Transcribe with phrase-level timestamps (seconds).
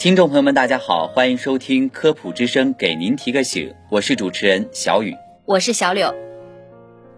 [0.00, 5.14] 听众朋友们，大家好，欢迎收听科普之声，给您提个醒，我是主持人小雨，
[5.44, 6.14] 我是小柳。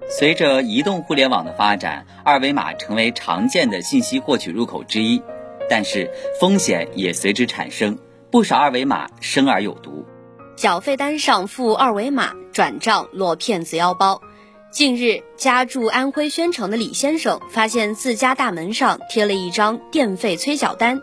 [0.09, 5.23] 随着移动互联网的发展，二维码成为常见的信息获取入口之一，
[5.71, 7.97] 但是风险也随之产生，
[8.33, 10.05] 不少二维码生而有毒。
[10.57, 14.21] 缴费单上附二维码，转账落骗子腰包。
[14.73, 21.01] 近日，家住安徽宣城的李先生发现自家大门上贴了一张电费催缴单。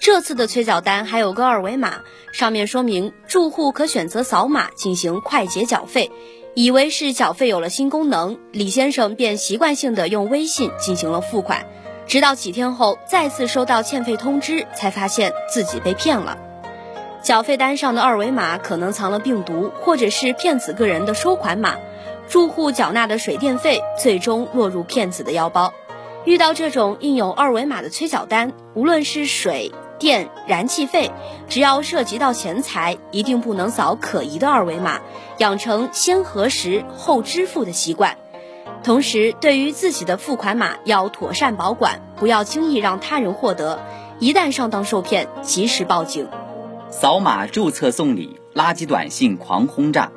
[0.00, 2.00] 这次的催缴单还有个二维码，
[2.32, 6.10] 上面说明住户可选择扫码进行快捷缴费。
[6.54, 11.66] 以为是缴费有了新功能，李先生便习惯性的用微信进行了付款。
[12.06, 16.38] 直到几天后再次收到欠费通知，才发现自己被骗了。
[17.22, 21.76] 缴费单上的二维码可能藏了病毒，或者是骗子个人的收款码。
[22.26, 25.74] 住户缴纳的水电费最终落入骗子的腰包。
[26.24, 31.12] 遇到这种印有二维码的催缴单，无论是水电、燃气费，
[31.48, 35.00] 只要涉及到钱财，一定不能扫可疑的二维码，
[35.38, 38.16] 养成先核实后支付的习惯。
[38.82, 43.78] 同时，对于自己的付款码要妥善保管，不要轻易让他人获得。
[44.18, 46.28] 一旦上当受骗，及时报警。
[46.88, 50.10] 扫码注册送礼，垃圾短信狂轰炸。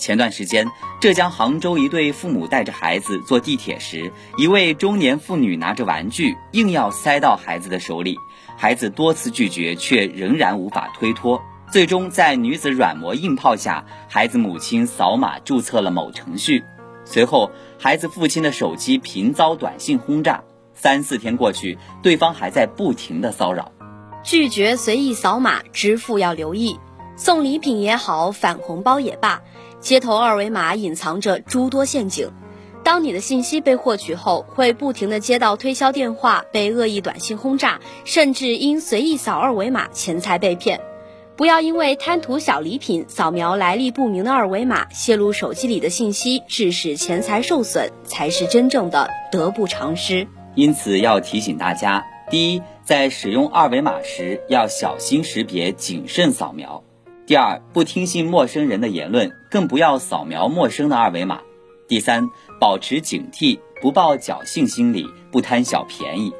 [0.00, 0.66] 前段时间，
[0.98, 8.16] 浙江杭州一对父母带着孩子坐地铁时，一位中年妇女拿着玩具硬要塞到孩子的手里，
[8.56, 11.40] 孩子多次拒绝，却仍然无法推脱。
[11.70, 16.64] 最终在女子软磨硬泡下，孩子母亲扫码注册了某程序。
[17.04, 20.42] 随后，孩子父亲的手机频遭短信轰炸。
[20.74, 23.70] 三四天过去，对方还在不停的骚扰。
[24.22, 26.80] 拒绝随意扫码支付要留意，
[27.16, 29.42] 送礼品也好，返红包也罢。
[29.80, 32.30] 接头二维码隐藏着诸多陷阱，
[32.84, 40.80] 当你的信息被获取后，会不停的接到推销电话，被恶意短信轰炸，甚至因随意扫二维码钱财被骗。
[41.36, 50.28] 不要因为贪图小礼品，扫描来历不明的二维码，泄露手机里的信息，致使钱财受损，才是真正的得不偿失。
[50.54, 56.84] 因此要提醒大家：第一，在使用二维码时要小心识别，谨慎扫描。
[57.30, 61.42] 第二，不听信陌生人的言论，更不要扫描陌生的二维码。
[61.86, 66.32] 第三，保持警惕，不抱侥幸心理，不贪小便宜。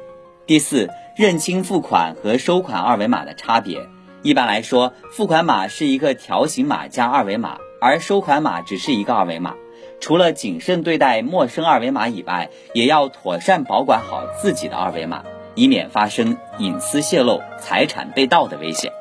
[0.45, 3.87] 第四，认清付款和收款二维码的差别。
[4.21, 9.55] 一般来说，付款码是一个条形码加二维码，而收款码只是一个二维码。
[10.01, 15.23] 除了谨慎对待陌生二维码以外，也要妥善保管好自己的二维码，
[15.55, 18.91] 以免发生隐私泄露、财产被盗的危险。